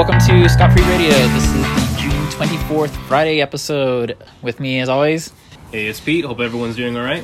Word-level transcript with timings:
welcome 0.00 0.18
to 0.18 0.48
Scott 0.48 0.72
Free 0.72 0.82
Radio. 0.84 1.10
This 1.10 1.44
is 1.44 1.52
the 1.52 1.96
June 2.00 2.26
24th 2.28 2.88
Friday 3.06 3.42
episode. 3.42 4.16
With 4.40 4.58
me, 4.58 4.80
as 4.80 4.88
always, 4.88 5.30
Hey, 5.72 5.88
it's 5.88 6.00
Pete. 6.00 6.24
Hope 6.24 6.40
everyone's 6.40 6.74
doing 6.74 6.96
all 6.96 7.04
right. 7.04 7.22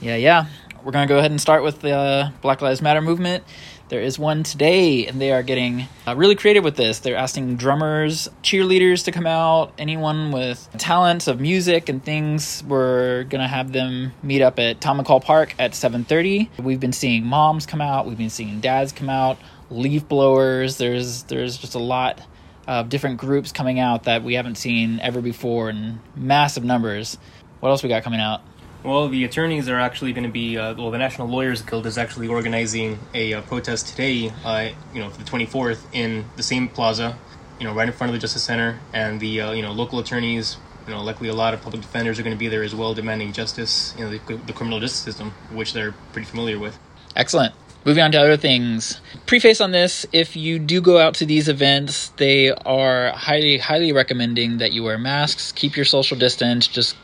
yeah, 0.00 0.16
yeah. 0.16 0.46
We're 0.82 0.90
going 0.90 1.06
to 1.06 1.14
go 1.14 1.18
ahead 1.18 1.30
and 1.30 1.40
start 1.40 1.62
with 1.62 1.82
the 1.82 1.92
uh, 1.92 2.30
Black 2.40 2.62
Lives 2.62 2.82
Matter 2.82 3.00
movement. 3.00 3.44
There 3.88 4.00
is 4.00 4.18
one 4.18 4.42
today, 4.42 5.06
and 5.06 5.20
they 5.20 5.30
are 5.30 5.44
getting 5.44 5.86
uh, 6.08 6.16
really 6.16 6.34
creative 6.34 6.64
with 6.64 6.74
this. 6.74 6.98
They're 6.98 7.14
asking 7.16 7.54
drummers, 7.54 8.28
cheerleaders 8.42 9.04
to 9.04 9.12
come 9.12 9.28
out, 9.28 9.72
anyone 9.78 10.32
with 10.32 10.68
talents 10.76 11.28
of 11.28 11.38
music 11.38 11.88
and 11.88 12.04
things. 12.04 12.64
We're 12.66 13.22
gonna 13.24 13.46
have 13.46 13.70
them 13.70 14.12
meet 14.24 14.42
up 14.42 14.58
at 14.58 14.80
Tom 14.80 14.98
McCall 15.00 15.22
Park 15.22 15.54
at 15.60 15.70
7:30. 15.76 16.50
We've 16.58 16.80
been 16.80 16.92
seeing 16.92 17.24
moms 17.24 17.64
come 17.64 17.80
out. 17.80 18.06
We've 18.08 18.18
been 18.18 18.28
seeing 18.28 18.58
dads 18.58 18.90
come 18.90 19.08
out. 19.08 19.38
Leaf 19.70 20.08
blowers. 20.08 20.78
There's 20.78 21.22
there's 21.22 21.56
just 21.56 21.76
a 21.76 21.80
lot 21.80 22.20
of 22.66 22.88
different 22.88 23.18
groups 23.18 23.52
coming 23.52 23.78
out 23.78 24.02
that 24.02 24.24
we 24.24 24.34
haven't 24.34 24.56
seen 24.56 24.98
ever 24.98 25.20
before 25.20 25.70
in 25.70 26.00
massive 26.16 26.64
numbers. 26.64 27.18
What 27.60 27.68
else 27.68 27.84
we 27.84 27.88
got 27.88 28.02
coming 28.02 28.20
out? 28.20 28.40
Well, 28.86 29.08
the 29.08 29.24
attorneys 29.24 29.68
are 29.68 29.80
actually 29.80 30.12
going 30.12 30.28
to 30.28 30.30
be. 30.30 30.56
Uh, 30.56 30.72
well, 30.74 30.92
the 30.92 30.98
National 30.98 31.26
Lawyers 31.26 31.60
Guild 31.60 31.86
is 31.86 31.98
actually 31.98 32.28
organizing 32.28 33.00
a 33.14 33.34
uh, 33.34 33.42
protest 33.42 33.88
today. 33.88 34.32
Uh, 34.44 34.68
you 34.94 35.00
know, 35.00 35.10
for 35.10 35.18
the 35.18 35.28
24th 35.28 35.80
in 35.92 36.24
the 36.36 36.42
same 36.44 36.68
plaza. 36.68 37.18
You 37.58 37.66
know, 37.66 37.74
right 37.74 37.88
in 37.88 37.92
front 37.92 38.10
of 38.10 38.14
the 38.14 38.20
Justice 38.20 38.44
Center, 38.44 38.78
and 38.92 39.18
the 39.18 39.40
uh, 39.40 39.50
you 39.50 39.62
know 39.62 39.72
local 39.72 39.98
attorneys. 39.98 40.56
You 40.86 40.94
know, 40.94 41.02
likely 41.02 41.26
a 41.26 41.34
lot 41.34 41.52
of 41.52 41.62
public 41.62 41.82
defenders 41.82 42.20
are 42.20 42.22
going 42.22 42.36
to 42.36 42.38
be 42.38 42.46
there 42.46 42.62
as 42.62 42.76
well, 42.76 42.94
demanding 42.94 43.32
justice. 43.32 43.92
You 43.98 44.04
know, 44.04 44.10
the, 44.18 44.36
the 44.36 44.52
criminal 44.52 44.78
justice 44.78 45.00
system, 45.00 45.32
which 45.50 45.72
they're 45.72 45.92
pretty 46.12 46.28
familiar 46.28 46.60
with. 46.60 46.78
Excellent. 47.16 47.54
Moving 47.84 48.04
on 48.04 48.12
to 48.12 48.20
other 48.20 48.36
things. 48.36 49.00
Preface 49.26 49.60
on 49.60 49.72
this 49.72 50.06
if 50.12 50.36
you 50.36 50.60
do 50.60 50.80
go 50.80 50.98
out 50.98 51.14
to 51.14 51.26
these 51.26 51.48
events, 51.48 52.10
they 52.18 52.50
are 52.50 53.10
highly, 53.10 53.58
highly 53.58 53.92
recommending 53.92 54.58
that 54.58 54.72
you 54.72 54.84
wear 54.84 54.98
masks, 54.98 55.50
keep 55.50 55.74
your 55.76 55.84
social 55.84 56.16
distance, 56.16 56.68
just 56.68 56.96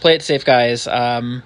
play 0.00 0.14
it 0.14 0.22
safe, 0.22 0.44
guys. 0.44 0.86
Um, 0.86 1.42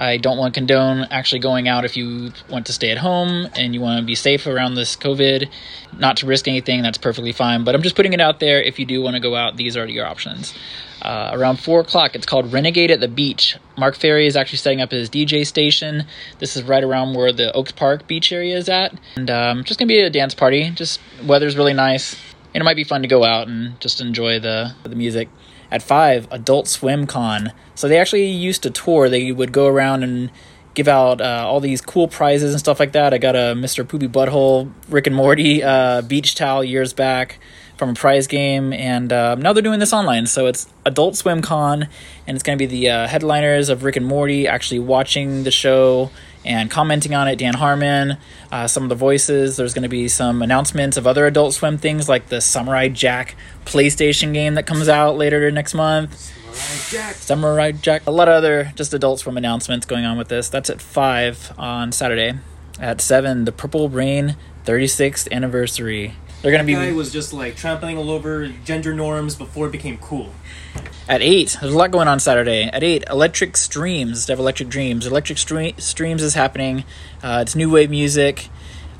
I 0.00 0.16
don't 0.16 0.38
want 0.38 0.54
to 0.54 0.60
condone 0.60 1.06
actually 1.10 1.40
going 1.40 1.68
out 1.68 1.84
if 1.84 1.94
you 1.94 2.32
want 2.48 2.64
to 2.66 2.72
stay 2.72 2.90
at 2.90 2.96
home 2.96 3.50
and 3.54 3.74
you 3.74 3.82
want 3.82 4.00
to 4.00 4.06
be 4.06 4.14
safe 4.14 4.46
around 4.46 4.74
this 4.74 4.96
COVID, 4.96 5.50
not 5.98 6.16
to 6.18 6.26
risk 6.26 6.48
anything, 6.48 6.80
that's 6.80 6.96
perfectly 6.96 7.32
fine. 7.32 7.64
But 7.64 7.74
I'm 7.74 7.82
just 7.82 7.96
putting 7.96 8.14
it 8.14 8.20
out 8.20 8.40
there. 8.40 8.62
If 8.62 8.78
you 8.78 8.86
do 8.86 9.02
want 9.02 9.16
to 9.16 9.20
go 9.20 9.36
out, 9.36 9.58
these 9.58 9.76
are 9.76 9.86
your 9.86 10.06
options. 10.06 10.54
Uh, 11.02 11.30
around 11.34 11.58
4 11.58 11.80
o'clock, 11.80 12.14
it's 12.14 12.24
called 12.24 12.50
Renegade 12.50 12.90
at 12.90 13.00
the 13.00 13.08
Beach. 13.08 13.58
Mark 13.76 13.94
Ferry 13.94 14.26
is 14.26 14.36
actually 14.36 14.58
setting 14.58 14.80
up 14.80 14.90
his 14.90 15.10
DJ 15.10 15.46
station. 15.46 16.04
This 16.38 16.56
is 16.56 16.62
right 16.62 16.82
around 16.82 17.14
where 17.14 17.30
the 17.30 17.52
Oaks 17.52 17.72
Park 17.72 18.06
beach 18.06 18.32
area 18.32 18.56
is 18.56 18.70
at. 18.70 18.98
And 19.16 19.30
um, 19.30 19.64
just 19.64 19.78
going 19.78 19.88
to 19.88 19.92
be 19.92 20.00
a 20.00 20.08
dance 20.08 20.34
party. 20.34 20.70
Just 20.70 20.98
weather's 21.26 21.58
really 21.58 21.74
nice. 21.74 22.16
And 22.54 22.62
it 22.62 22.64
might 22.64 22.76
be 22.76 22.84
fun 22.84 23.02
to 23.02 23.08
go 23.08 23.22
out 23.22 23.48
and 23.48 23.78
just 23.80 24.00
enjoy 24.00 24.40
the, 24.40 24.74
the 24.82 24.96
music. 24.96 25.28
At 25.70 25.82
5, 25.82 26.28
Adult 26.30 26.66
Swim 26.66 27.06
Con. 27.06 27.52
So 27.74 27.88
they 27.88 27.98
actually 27.98 28.26
used 28.26 28.62
to 28.64 28.70
tour. 28.70 29.08
They 29.08 29.32
would 29.32 29.52
go 29.52 29.66
around 29.66 30.02
and 30.02 30.30
give 30.74 30.88
out 30.88 31.20
uh, 31.20 31.44
all 31.46 31.60
these 31.60 31.80
cool 31.80 32.08
prizes 32.08 32.52
and 32.52 32.60
stuff 32.60 32.80
like 32.80 32.92
that. 32.92 33.12
I 33.12 33.18
got 33.18 33.36
a 33.36 33.54
Mr. 33.54 33.86
Poopy 33.86 34.08
Butthole 34.08 34.72
Rick 34.88 35.06
and 35.06 35.16
Morty 35.16 35.62
uh, 35.62 36.02
beach 36.02 36.34
towel 36.34 36.62
years 36.64 36.92
back 36.92 37.38
from 37.76 37.90
a 37.90 37.94
prize 37.94 38.26
game, 38.26 38.72
and 38.74 39.10
uh, 39.12 39.34
now 39.36 39.52
they're 39.52 39.62
doing 39.62 39.80
this 39.80 39.92
online. 39.92 40.26
So 40.26 40.46
it's 40.46 40.68
Adult 40.84 41.16
Swim 41.16 41.40
Con, 41.40 41.88
and 42.26 42.34
it's 42.36 42.42
going 42.42 42.58
to 42.58 42.62
be 42.62 42.66
the 42.66 42.90
uh, 42.90 43.06
headliners 43.08 43.68
of 43.68 43.84
Rick 43.84 43.96
and 43.96 44.06
Morty 44.06 44.46
actually 44.46 44.80
watching 44.80 45.44
the 45.44 45.50
show 45.50 46.10
and 46.44 46.70
commenting 46.70 47.14
on 47.14 47.28
it. 47.28 47.36
Dan 47.36 47.54
Harmon, 47.54 48.16
uh, 48.50 48.66
some 48.66 48.82
of 48.82 48.88
the 48.88 48.94
voices. 48.94 49.56
There's 49.56 49.74
going 49.74 49.82
to 49.82 49.88
be 49.88 50.08
some 50.08 50.42
announcements 50.42 50.96
of 50.96 51.06
other 51.06 51.26
Adult 51.26 51.54
Swim 51.54 51.78
things 51.78 52.08
like 52.08 52.28
the 52.28 52.40
Samurai 52.40 52.88
Jack 52.88 53.36
PlayStation 53.64 54.32
game 54.32 54.54
that 54.54 54.66
comes 54.66 54.88
out 54.88 55.16
later 55.16 55.50
next 55.50 55.74
month. 55.74 56.32
Samurai 57.16 57.72
Jack. 57.72 58.02
A 58.06 58.10
lot 58.10 58.28
of 58.28 58.34
other 58.34 58.72
just 58.74 58.92
Adult 58.94 59.20
Swim 59.20 59.36
announcements 59.36 59.86
going 59.86 60.04
on 60.04 60.18
with 60.18 60.28
this. 60.28 60.48
That's 60.48 60.70
at 60.70 60.80
5 60.80 61.54
on 61.58 61.92
Saturday. 61.92 62.38
At 62.80 63.00
7, 63.00 63.44
the 63.44 63.52
Purple 63.52 63.88
Rain 63.88 64.36
36th 64.64 65.30
anniversary. 65.30 66.14
They're 66.42 66.56
to 66.56 66.64
be. 66.64 66.72
guy 66.72 66.92
was 66.92 67.12
just 67.12 67.32
like 67.32 67.56
trampling 67.56 67.98
all 67.98 68.10
over 68.10 68.48
gender 68.64 68.94
norms 68.94 69.34
before 69.34 69.66
it 69.66 69.72
became 69.72 69.98
cool. 69.98 70.30
At 71.06 71.20
8, 71.20 71.58
there's 71.60 71.74
a 71.74 71.76
lot 71.76 71.90
going 71.90 72.08
on 72.08 72.18
Saturday. 72.20 72.64
At 72.64 72.82
8, 72.82 73.04
Electric 73.10 73.56
Streams. 73.56 74.26
They 74.26 74.32
have 74.32 74.38
Electric 74.38 74.68
Dreams. 74.68 75.06
Electric 75.06 75.38
Stre- 75.38 75.78
Streams 75.80 76.22
is 76.22 76.34
happening. 76.34 76.84
Uh, 77.22 77.40
it's 77.42 77.54
new 77.56 77.68
wave 77.70 77.90
music, 77.90 78.48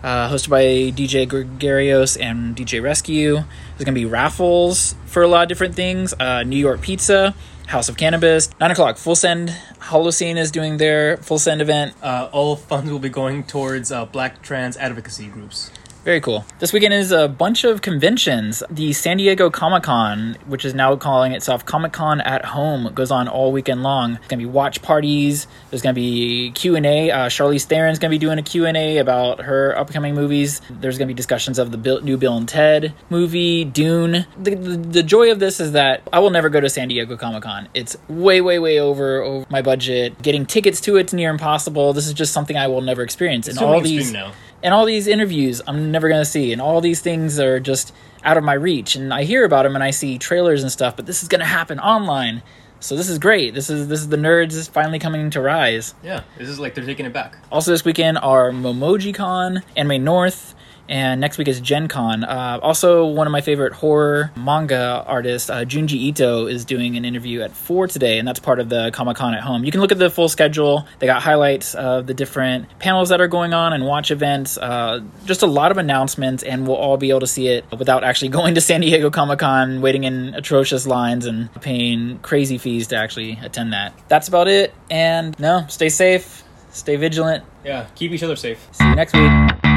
uh, 0.03 0.29
hosted 0.29 0.51
by 0.51 0.65
DJ 0.65 1.27
Gregarios 1.27 2.21
and 2.21 2.57
DJ 2.57 2.83
Rescue. 2.83 3.35
There's 3.35 3.85
going 3.85 3.95
to 3.95 4.01
be 4.01 4.07
raffles 4.07 4.95
for 5.07 5.23
a 5.23 5.29
lot 5.29 5.45
of 5.45 5.49
different 5.49 5.75
things. 5.77 6.13
Uh, 6.19 6.43
New 6.43 6.57
York 6.59 6.83
Pizza, 6.83 7.35
House 7.69 7.89
of 7.89 7.97
Cannabis. 7.97 8.51
9 8.61 8.71
o'clock, 8.73 8.99
Full 8.99 9.15
Send. 9.15 9.51
Holocene 9.79 10.37
is 10.37 10.51
doing 10.51 10.77
their 10.77 11.17
Full 11.19 11.39
Send 11.39 11.63
event. 11.63 11.95
Uh, 12.03 12.29
all 12.33 12.57
funds 12.57 12.91
will 12.91 12.99
be 12.99 13.09
going 13.09 13.45
towards 13.45 13.91
uh, 13.93 14.05
Black 14.05 14.43
trans 14.43 14.77
advocacy 14.77 15.29
groups. 15.29 15.71
Very 16.05 16.21
cool. 16.23 16.47
This 16.61 16.73
weekend 16.73 16.95
is 16.95 17.13
a 17.13 17.29
bunch 17.29 17.65
of 17.65 17.83
conventions. 17.83 18.63
The 18.71 18.95
San 18.95 19.19
Diego 19.19 19.51
Comic 19.51 19.83
Con, 19.83 20.39
which 20.47 20.65
is 20.65 20.73
now 20.73 20.97
calling 20.97 21.33
itself 21.33 21.67
Comic 21.67 21.93
Con 21.93 22.23
at 22.23 22.47
Home, 22.47 22.91
goes 22.95 23.11
on 23.11 23.29
all 23.29 23.53
weekend 23.53 23.83
long. 23.83 24.15
It's 24.15 24.29
gonna 24.29 24.41
be 24.41 24.47
watch 24.47 24.81
parties. 24.81 25.47
There's 25.69 25.83
gonna 25.83 25.93
be 25.93 26.53
Q 26.53 26.77
and 26.77 26.87
A. 26.87 27.11
Uh, 27.11 27.29
Charlize 27.29 27.65
Theron's 27.65 27.99
gonna 27.99 28.13
be 28.13 28.19
doing 28.19 28.39
a 28.39 28.43
Q 28.43 28.65
and 28.65 28.79
A 28.79 28.97
about 28.97 29.41
her 29.43 29.77
upcoming 29.77 30.15
movies. 30.15 30.63
There's 30.71 30.97
gonna 30.97 31.09
be 31.09 31.15
discussions 31.15 31.59
of 31.59 31.71
the 31.71 31.77
Bill, 31.77 32.01
new 32.01 32.17
Bill 32.17 32.37
and 32.37 32.49
Ted 32.49 32.95
movie, 33.11 33.67
Dune. 33.67 34.25
The, 34.43 34.55
the, 34.55 34.77
the 34.79 35.03
joy 35.03 35.31
of 35.31 35.39
this 35.39 35.61
is 35.61 35.73
that 35.73 36.03
I 36.11 36.21
will 36.21 36.31
never 36.31 36.49
go 36.49 36.61
to 36.61 36.71
San 36.71 36.89
Diego 36.89 37.19
Comic 37.19 37.43
Con. 37.43 37.69
It's 37.75 37.99
way, 38.09 38.41
way, 38.41 38.59
way 38.59 38.81
over 38.81 39.21
over 39.21 39.47
my 39.51 39.61
budget. 39.61 40.23
Getting 40.23 40.47
tickets 40.47 40.81
to 40.83 40.97
it's 40.97 41.13
near 41.13 41.29
impossible. 41.29 41.93
This 41.93 42.07
is 42.07 42.15
just 42.15 42.33
something 42.33 42.57
I 42.57 42.69
will 42.69 42.81
never 42.81 43.03
experience. 43.03 43.49
And 43.49 43.59
all 43.59 43.83
these 43.83 44.15
and 44.63 44.75
all 44.75 44.85
these 44.85 45.07
interviews 45.07 45.63
I'm 45.67 45.90
never 45.91 46.09
going 46.09 46.21
to 46.21 46.31
see, 46.31 46.53
and 46.53 46.61
all 46.61 46.81
these 46.81 47.01
things 47.01 47.39
are 47.39 47.61
just 47.61 47.93
out 48.25 48.37
of 48.37 48.45
my 48.45 48.55
reach. 48.55 48.97
And 48.97 49.13
I 49.13 49.25
hear 49.25 49.45
about 49.45 49.65
them 49.65 49.75
and 49.75 49.85
I 49.85 49.91
see 49.91 50.19
trailers 50.19 50.63
and 50.63 50.71
stuff, 50.71 50.97
but 50.97 51.07
this 51.07 51.23
is 51.23 51.29
going 51.29 51.41
to 51.41 51.47
happen 51.47 51.79
online. 51.79 52.43
So 52.81 52.97
this 52.97 53.09
is 53.09 53.19
great. 53.19 53.53
This 53.53 53.69
is 53.69 53.89
this 53.89 54.01
is 54.01 54.09
the 54.09 54.17
nerds 54.17 54.69
finally 54.71 54.99
coming 54.99 55.29
to 55.31 55.41
rise. 55.41 55.95
Yeah, 56.03 56.23
this 56.39 56.49
is 56.49 56.59
like 56.59 56.75
they're 56.75 56.85
taking 56.87 57.05
it 57.05 57.13
back. 57.13 57.37
Also 57.53 57.71
this 57.73 57.85
weekend 57.85 58.17
are 58.19 58.51
MomojiCon, 58.51 59.63
Anime 59.77 60.03
North, 60.03 60.55
and 60.91 61.21
next 61.21 61.39
week 61.39 61.47
is 61.47 61.61
Gen 61.61 61.87
Con. 61.87 62.25
Uh, 62.25 62.59
also, 62.61 63.07
one 63.07 63.29
of 63.29 63.31
my 63.31 63.41
favorite 63.41 63.73
horror 63.73 64.33
manga 64.37 65.05
artists, 65.07 65.49
uh, 65.49 65.61
Junji 65.61 65.93
Ito, 65.93 66.47
is 66.47 66.65
doing 66.65 66.97
an 66.97 67.05
interview 67.05 67.43
at 67.43 67.53
4 67.53 67.87
today, 67.87 68.19
and 68.19 68.27
that's 68.27 68.41
part 68.41 68.59
of 68.59 68.69
the 68.69 68.91
Comic 68.93 69.17
Con 69.17 69.33
at 69.33 69.43
Home. 69.45 69.65
You 69.65 69.71
can 69.71 69.81
look 69.81 69.93
at 69.93 69.99
the 69.99 70.11
full 70.11 70.29
schedule. 70.29 70.87
They 70.99 71.07
got 71.07 71.23
highlights 71.23 71.77
of 71.77 72.09
the 72.09 72.15
different 72.15 72.81
panels 72.81 73.11
that 73.11 73.21
are 73.21 73.29
going 73.29 73.55
on 73.55 73.73
and 73.73 73.87
watch 73.87 74.11
events. 74.11 74.59
Uh, 74.59 75.01
just 75.27 75.43
a 75.43 75.47
lot 75.47 75.71
of 75.71 75.79
announcements, 75.79 76.43
and 76.43 76.67
we'll 76.67 76.77
all 76.77 76.97
be 76.97 77.11
able 77.11 77.21
to 77.21 77.29
see 77.29 77.47
it 77.47 77.65
without 77.71 78.03
actually 78.03 78.29
going 78.41 78.57
to 78.57 78.61
San 78.61 78.81
Diego 78.81 79.11
Comic 79.11 79.39
Con, 79.39 79.83
waiting 79.83 80.03
in 80.03 80.35
atrocious 80.35 80.89
lines, 80.89 81.25
and 81.25 81.55
paying 81.63 82.19
crazy 82.19 82.59
fees 82.59 82.89
to 82.89 82.97
actually 82.97 83.39
attend 83.45 83.73
that. 83.75 83.95
That's 84.09 84.27
about 84.27 84.49
it, 84.49 84.75
and 84.91 85.39
no, 85.39 85.67
stay 85.69 85.89
safe, 85.89 86.43
stay 86.73 86.97
vigilant. 86.97 87.45
Yeah, 87.65 87.87
keep 87.95 88.11
each 88.11 88.25
other 88.25 88.35
safe. 88.35 88.67
See 88.73 88.85
you 88.85 88.97
next 88.97 89.15
week. 89.15 89.70